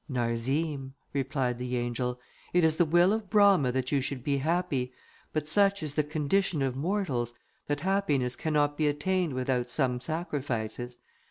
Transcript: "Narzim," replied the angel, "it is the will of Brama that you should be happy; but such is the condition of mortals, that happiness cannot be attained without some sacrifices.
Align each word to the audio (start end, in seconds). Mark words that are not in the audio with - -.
"Narzim," 0.09 0.95
replied 1.13 1.59
the 1.59 1.77
angel, 1.77 2.19
"it 2.53 2.63
is 2.63 2.77
the 2.77 2.85
will 2.85 3.13
of 3.13 3.29
Brama 3.29 3.71
that 3.73 3.91
you 3.91 4.01
should 4.01 4.23
be 4.23 4.37
happy; 4.39 4.93
but 5.31 5.47
such 5.47 5.83
is 5.83 5.93
the 5.93 6.03
condition 6.03 6.63
of 6.63 6.75
mortals, 6.75 7.35
that 7.67 7.81
happiness 7.81 8.35
cannot 8.35 8.77
be 8.77 8.87
attained 8.87 9.33
without 9.35 9.69
some 9.69 10.01
sacrifices. 10.01 10.97